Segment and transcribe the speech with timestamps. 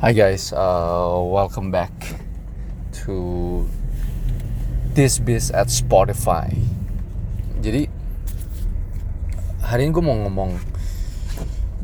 [0.00, 1.92] Hi guys, uh, welcome back
[3.04, 3.68] to
[4.96, 6.48] This Biz at Spotify.
[7.60, 7.84] Jadi
[9.60, 10.56] hari ini gue mau ngomong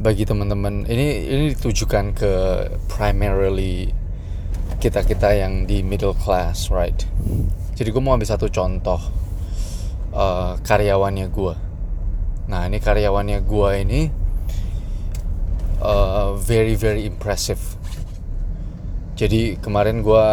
[0.00, 2.32] bagi teman-teman ini ini ditujukan ke
[2.88, 3.92] primarily
[4.80, 6.96] kita kita yang di middle class, right?
[7.76, 9.12] Jadi gue mau ambil satu contoh
[10.17, 11.54] uh, karyawannya gue.
[12.48, 14.01] Nah ini karyawannya gue ini
[15.85, 17.77] uh, very very impressive
[19.16, 20.27] jadi kemarin gue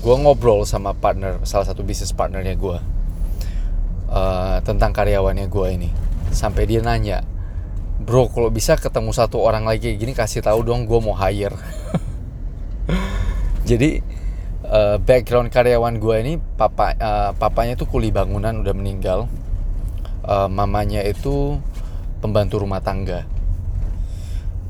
[0.00, 2.78] gua ngobrol sama partner salah satu bisnis partnernya gue
[4.08, 5.90] uh, tentang karyawannya gue ini.
[6.32, 7.20] Sampai dia nanya
[8.02, 11.52] bro kalau bisa ketemu satu orang lagi gini kasih tahu dong gue mau hire.
[13.68, 14.00] Jadi
[14.64, 19.28] uh, background karyawan gue ini papa uh, papanya tuh kuli bangunan udah meninggal.
[20.24, 21.60] Uh, mamanya itu
[22.24, 23.28] pembantu rumah tangga.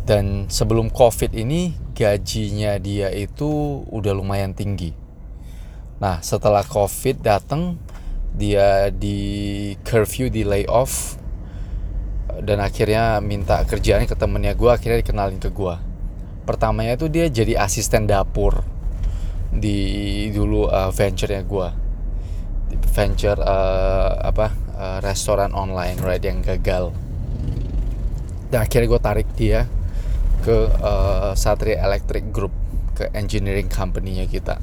[0.02, 4.90] Dan sebelum covid ini gajinya dia itu udah lumayan tinggi.
[6.02, 7.78] Nah setelah covid datang
[8.34, 11.14] dia di curfew di layoff
[12.42, 15.76] dan akhirnya minta kerjaan ke temennya gue akhirnya dikenalin ke gue
[16.42, 18.66] pertamanya itu dia jadi asisten dapur
[19.52, 21.68] di dulu uh, venture-nya gue
[22.92, 26.90] venture uh, apa uh, restoran online right yang gagal.
[28.48, 29.68] Dan akhirnya gue tarik dia
[30.42, 32.50] ke uh, Satria Electric Group
[32.98, 34.58] ke engineering company-nya kita.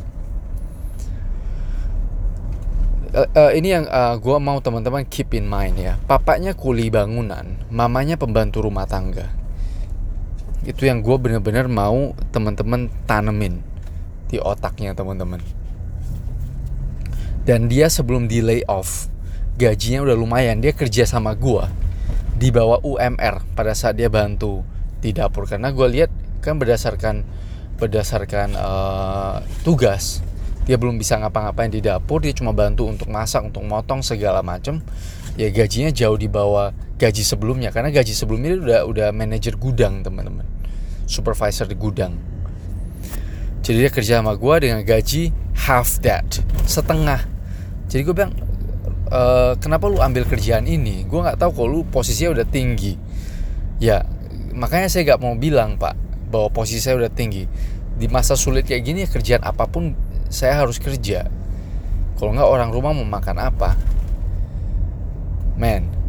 [3.10, 5.98] Uh, uh, ini yang uh, gue mau teman-teman keep in mind ya.
[6.06, 9.34] Papanya kuli bangunan, mamanya pembantu rumah tangga.
[10.62, 13.66] Itu yang gue bener-bener mau teman-teman tanemin
[14.30, 15.42] di otaknya teman-teman.
[17.50, 19.10] Dan dia sebelum di layoff,
[19.58, 20.62] gajinya udah lumayan.
[20.62, 21.66] Dia kerja sama gue
[22.38, 24.62] di bawah UMR pada saat dia bantu
[25.00, 25.48] di dapur.
[25.48, 27.24] Karena gue lihat kan berdasarkan
[27.80, 30.20] berdasarkan uh, tugas
[30.70, 32.22] dia belum bisa ngapa-ngapain di dapur.
[32.22, 34.86] Dia cuma bantu untuk masak untuk motong segala macem.
[35.34, 37.74] Ya gajinya jauh di bawah gaji sebelumnya.
[37.74, 40.46] Karena gaji sebelumnya dia udah udah manajer gudang teman-teman.
[41.10, 42.14] Supervisor di gudang.
[43.66, 45.34] Jadi dia kerja sama gue dengan gaji
[45.66, 46.38] half that
[46.70, 47.26] setengah.
[47.90, 48.38] Jadi gue bilang
[49.10, 49.22] e,
[49.58, 51.02] kenapa lu ambil kerjaan ini?
[51.10, 52.94] Gue nggak tahu kalau lu posisinya udah tinggi.
[53.82, 54.06] Ya
[54.60, 55.96] makanya saya nggak mau bilang pak
[56.30, 57.48] bahwa posisi saya udah tinggi.
[58.00, 59.96] Di masa sulit kayak gini kerjaan apa pun
[60.28, 61.26] saya harus kerja.
[62.20, 63.80] Kalau nggak orang rumah mau makan apa?
[65.56, 66.00] Man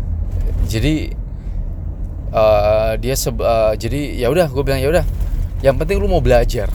[0.70, 1.10] jadi
[2.30, 5.04] uh, dia uh, jadi ya udah gue bilang ya udah
[5.60, 6.70] yang penting lu mau belajar.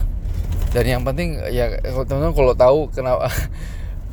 [0.75, 3.31] Dan yang penting ya teman-teman kalau tahu kenapa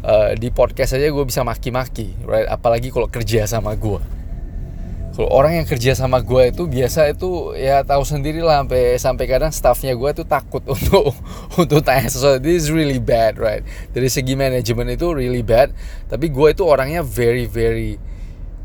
[0.06, 2.46] uh, di podcast aja gue bisa maki-maki right?
[2.46, 4.21] Apalagi kalau kerja sama gue
[5.12, 9.24] kalau orang yang kerja sama gue itu biasa itu ya tahu sendiri lah sampai sampai
[9.28, 11.12] kadang staffnya gue itu takut untuk
[11.60, 12.40] untuk tanya sesuatu.
[12.40, 13.60] This is really bad right?
[13.92, 15.76] Dari segi manajemen itu really bad.
[16.08, 18.00] Tapi gue itu orangnya very very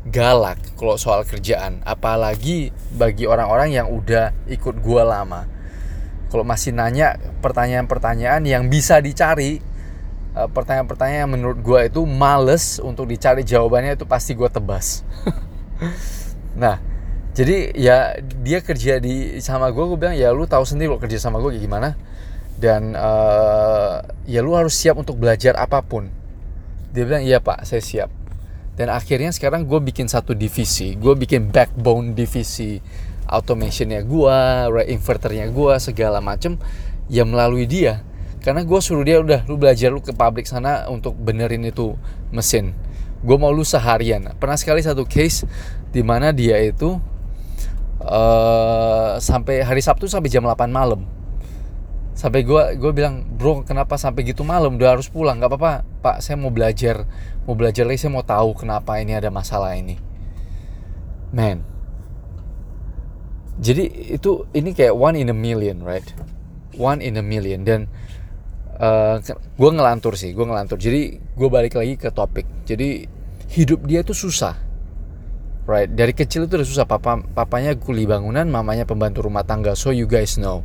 [0.08, 1.84] galak kalau soal kerjaan.
[1.84, 5.44] Apalagi bagi orang-orang yang udah ikut gue lama.
[6.32, 9.60] Kalau masih nanya pertanyaan-pertanyaan yang bisa dicari
[10.32, 15.04] eh, pertanyaan-pertanyaan yang menurut gue itu males untuk dicari jawabannya itu pasti gue tebas
[16.58, 16.82] Nah,
[17.32, 21.22] jadi ya dia kerja di sama gue, gue bilang ya lu tahu sendiri lo kerja
[21.22, 21.94] sama gue gimana.
[22.58, 26.10] Dan uh, ya lu harus siap untuk belajar apa pun.
[26.90, 28.10] Dia bilang iya pak, saya siap.
[28.74, 32.78] Dan akhirnya sekarang gue bikin satu divisi, gue bikin backbone divisi
[33.26, 34.38] automationnya gue,
[34.90, 36.58] inverternya gue, segala macem
[37.06, 38.02] ya melalui dia.
[38.42, 41.94] Karena gue suruh dia udah lu belajar lu ke pabrik sana untuk benerin itu
[42.30, 42.74] mesin
[43.22, 44.34] gue mau lu seharian.
[44.38, 45.46] Pernah sekali satu case
[45.90, 46.98] di mana dia itu
[48.02, 51.02] uh, sampai hari Sabtu sampai jam 8 malam.
[52.18, 54.74] Sampai gue gue bilang bro kenapa sampai gitu malam?
[54.78, 55.38] Udah harus pulang.
[55.38, 57.06] Nggak apa-apa pak saya mau belajar.
[57.46, 59.98] Mau belajar lagi saya mau tahu kenapa ini ada masalah ini.
[61.30, 61.62] Man.
[63.58, 66.06] Jadi itu ini kayak one in a million right?
[66.78, 67.66] One in a million.
[67.66, 67.90] Dan
[68.78, 70.78] eh, gue ngelantur sih gue ngelantur.
[70.78, 72.46] Jadi gue balik lagi ke topik.
[72.64, 73.04] Jadi
[73.54, 74.54] hidup dia tuh susah.
[75.68, 75.92] Right?
[75.92, 76.86] Dari kecil itu udah susah.
[76.88, 79.76] Papa papanya kuli bangunan mamanya pembantu rumah tangga.
[79.76, 80.64] So you guys know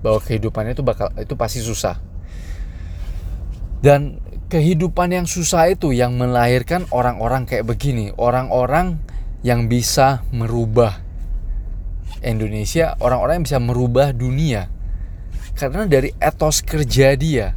[0.00, 2.00] bahwa kehidupannya itu bakal itu pasti susah.
[3.84, 4.16] Dan
[4.48, 8.16] kehidupan yang susah itu yang melahirkan orang-orang kayak begini.
[8.16, 8.96] Orang-orang
[9.44, 11.04] yang bisa merubah
[12.24, 14.72] Indonesia orang-orang yang bisa merubah dunia
[15.54, 17.54] karena dari etos kerja dia.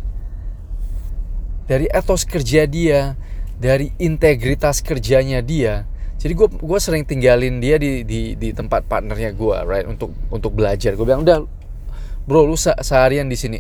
[1.67, 3.17] Dari etos kerja dia
[3.57, 5.83] dari integritas kerjanya dia.
[6.17, 9.85] Jadi gue gue sering tinggalin dia di di di tempat partnernya gue right?
[9.89, 10.93] Untuk untuk belajar.
[10.93, 11.43] Gue bilang udah
[12.29, 13.59] bro lu se seharian di sini.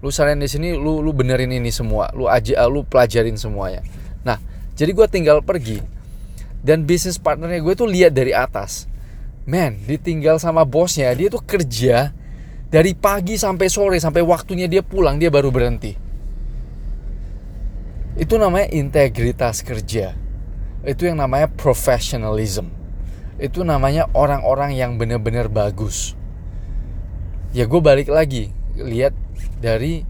[0.00, 2.08] Lu seharian di sini lu lu benerin ini semua.
[2.16, 3.84] Lu aja lu pelajarin semuanya.
[4.24, 4.40] Nah
[4.74, 5.80] jadi gue tinggal pergi.
[6.66, 8.90] Dan bisnis partnernya gue tuh lihat dari atas.
[9.46, 12.10] Man ditinggal sama bosnya dia tuh kerja
[12.66, 15.94] dari pagi sampai sore sampai waktunya dia pulang dia baru berhenti.
[18.16, 20.16] Itu namanya integritas kerja.
[20.82, 22.72] Itu yang namanya professionalism.
[23.36, 26.16] Itu namanya orang-orang yang benar-benar bagus.
[27.52, 29.12] Ya gue balik lagi lihat
[29.60, 30.02] dari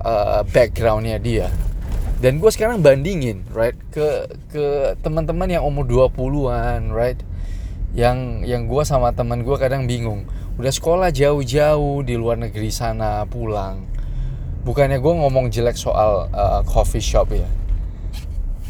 [0.00, 1.52] uh, backgroundnya dia.
[2.16, 7.20] Dan gue sekarang bandingin right ke ke teman-teman yang umur 20-an right
[7.92, 10.24] yang yang gue sama teman gue kadang bingung
[10.56, 13.84] udah sekolah jauh-jauh di luar negeri sana pulang.
[14.64, 17.44] Bukannya gue ngomong jelek soal uh, coffee shop ya?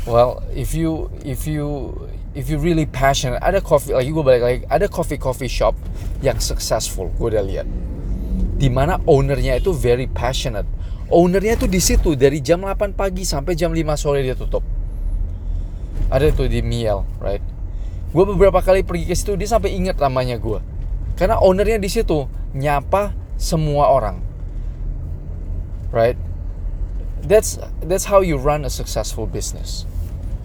[0.02, 1.94] Well if you if you
[2.34, 5.78] if you really passionate ada coffee lagi gue balik lagi ada coffee coffee shop
[6.26, 7.66] yang successful gue udah lihat.
[8.58, 10.66] Di mana ownernya itu very passionate.
[11.06, 14.66] Ownernya itu di situ dari jam 8 pagi sampai jam 5 sore dia tutup.
[16.10, 17.42] Ada itu di Miel right?
[18.10, 20.75] Gue beberapa kali pergi ke situ dia sampai inget namanya gue
[21.16, 24.20] karena ownernya di situ nyapa semua orang.
[25.90, 26.20] Right?
[27.24, 29.88] That's that's how you run a successful business.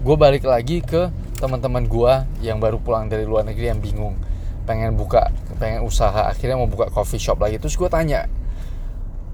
[0.01, 4.15] Gue balik lagi ke teman-teman gue yang baru pulang dari luar negeri yang bingung.
[4.63, 5.29] Pengen buka
[5.59, 7.59] pengen usaha akhirnya mau buka coffee shop lagi.
[7.59, 8.25] Terus gue tanya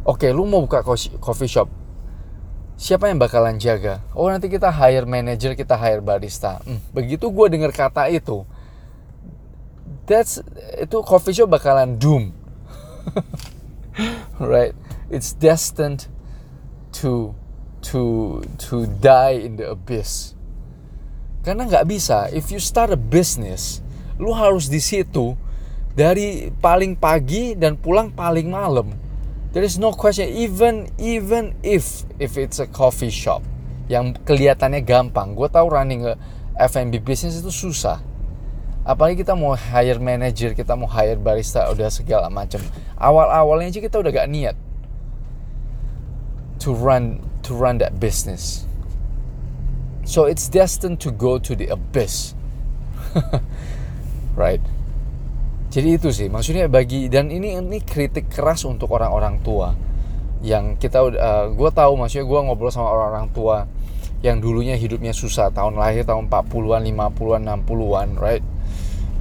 [0.04, 0.82] oke okay, lu mau buka
[1.22, 1.70] coffee shop?
[2.78, 4.06] Siapa yang bakalan jaga?
[4.14, 6.62] Oh nanti kita hire manager kita hire barista.
[6.66, 8.46] Hmm, begitu gue dengar kata itu
[10.08, 10.40] that's
[10.80, 12.32] itu coffee shop bakalan doom
[14.42, 14.74] right
[15.12, 16.08] it's destined
[16.96, 17.36] to
[17.84, 20.34] to to die in the abyss
[21.44, 23.86] karena nggak bisa if you start a business
[24.18, 25.38] lu harus di situ
[25.98, 28.94] dari paling pagi dan pulang paling malam.
[29.58, 33.42] There is no question even even if if it's a coffee shop
[33.90, 35.34] yang kelihatannya gampang.
[35.34, 36.14] Gue tahu running a
[36.62, 37.98] F&B business itu susah.
[38.88, 42.64] Apalagi kita mau hire manager, kita mau hire barista, udah segala macam.
[42.96, 44.56] Awal-awalnya aja kita udah gak niat
[46.64, 48.64] to run to run that business.
[50.08, 52.32] So it's destined to go to the abyss.
[54.40, 54.62] right
[55.68, 59.76] jadi itu sih maksudnya bagi dan ini ini kritik keras untuk orang-orang tua
[60.46, 63.66] yang kita uh, eh, gue tahu maksudnya gue ngobrol sama orang-orang tua
[64.22, 68.46] yang dulunya hidupnya susah tahun lahir tahun 40-an 50-an 60-an right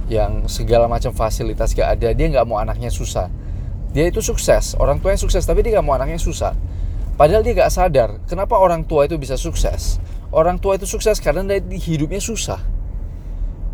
[0.07, 3.27] yang segala macam fasilitas gak ada dia nggak mau anaknya susah
[3.91, 6.55] dia itu sukses orang tuanya sukses tapi dia nggak mau anaknya susah
[7.19, 9.99] padahal dia gak sadar kenapa orang tua itu bisa sukses
[10.31, 12.77] orang tua itu sukses karena dia hidupnya susah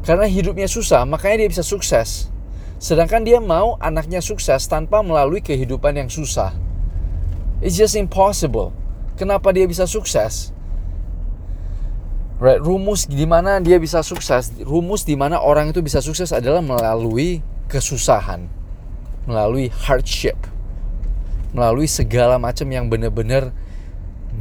[0.04, 2.28] karena hidupnya susah, makanya dia bisa sukses.
[2.76, 6.52] Sedangkan dia mau anaknya sukses tanpa melalui kehidupan yang susah.
[7.64, 8.76] It's just impossible.
[9.16, 10.52] Kenapa dia bisa sukses?
[12.44, 16.60] Right, rumus di mana dia bisa sukses, rumus di mana orang itu bisa sukses adalah
[16.60, 17.40] melalui
[17.72, 18.52] kesusahan,
[19.24, 20.36] melalui hardship,
[21.56, 23.56] melalui segala macam yang benar-benar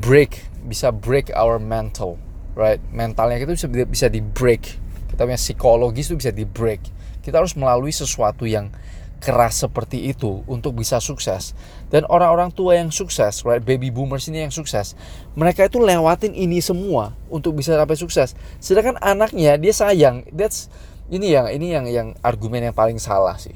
[0.02, 2.18] break, bisa break our mental,
[2.58, 2.82] right?
[2.90, 4.82] Mentalnya kita bisa bisa di break.
[5.14, 6.82] Kita punya psikologis itu bisa di break.
[7.22, 8.74] Kita harus melalui sesuatu yang
[9.22, 11.54] keras seperti itu untuk bisa sukses.
[11.94, 14.98] Dan orang-orang tua yang sukses right baby boomers ini yang sukses
[15.38, 18.34] mereka itu lewatin ini semua untuk bisa sampai sukses.
[18.58, 20.26] Sedangkan anaknya dia sayang.
[20.34, 20.66] That's
[21.06, 23.54] ini yang ini yang yang argumen yang paling salah sih.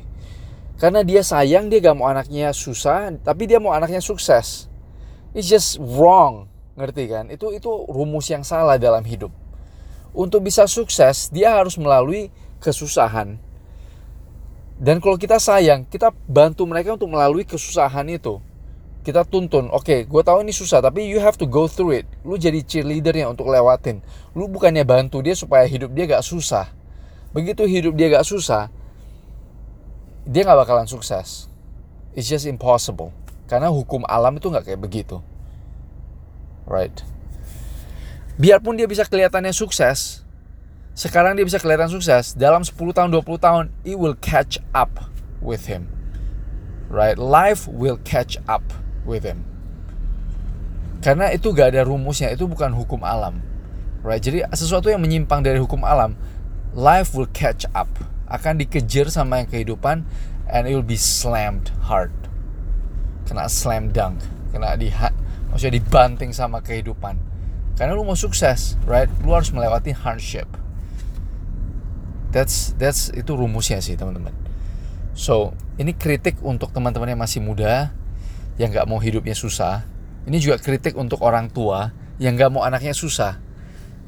[0.79, 4.71] Karena dia sayang dia gak mau anaknya susah tapi dia mau anaknya sukses.
[5.35, 6.47] It's just wrong.
[6.79, 7.27] Ngerti kan?
[7.33, 9.35] Itu itu rumus yang salah dalam hidup.
[10.15, 13.41] Untuk bisa sukses dia harus melalui kesusahan.
[14.77, 18.41] Dan kalau kita sayang, kita bantu mereka untuk melalui kesusahan itu.
[19.01, 22.07] Kita tuntun, oke, okay, gue tahu ini susah, tapi you have to go through it.
[22.27, 24.03] Lu jadi cheerleadernya untuk lewatin.
[24.35, 26.69] Lu bukannya bantu dia supaya hidup dia gak susah.
[27.31, 28.69] Begitu hidup dia gak susah,
[30.27, 31.47] dia gak bakalan sukses.
[32.19, 33.15] It's just impossible.
[33.47, 35.23] Karena hukum alam itu gak kayak begitu.
[36.67, 36.99] Right?
[38.37, 40.23] biarpun dia bisa kelihatannya sukses
[40.97, 42.33] sekarang dia bisa kelihatan sukses.
[42.33, 45.13] Dalam 10 tahun 20 tahun it will catch up
[45.45, 45.93] with him.
[46.89, 47.21] Right?
[47.21, 48.65] Life will catch up
[49.05, 49.45] with him.
[51.05, 52.33] Karena itu gak ada rumusnya.
[52.33, 53.45] Itu bukan hukum alam.
[54.01, 54.25] Right?
[54.25, 56.17] Jadi sesuatu yang menyimpang dari hukum alam
[56.77, 57.89] life will catch up.
[58.29, 60.05] Akan dikejar sama yang kehidupan
[60.49, 62.13] and it will be slammed hard.
[63.25, 64.21] Kena slam dunk.
[64.53, 64.93] Kena di
[65.51, 67.17] maksudnya dibanting sama kehidupan.
[67.77, 69.09] Karena lu mau sukses, right?
[69.25, 70.49] Lu harus melewati hardship.
[72.37, 74.37] That's that's itu rumusnya sih, teman-teman.
[75.17, 77.97] so ini kritik untuk teman-teman yang masih muda
[78.61, 79.89] yang nggak mau hidupnya susah.
[80.29, 83.41] Ini juga kritik untuk orang tua yang nggak mau anaknya susah.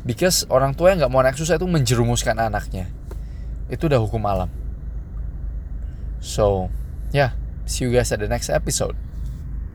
[0.05, 2.93] Because orang tua yang nggak mau anak susah itu menjerumuskan anaknya.
[3.73, 4.53] Itu udah hukum alam.
[6.21, 6.69] So
[7.17, 7.33] yeah.
[7.69, 8.97] See you guys at the next episode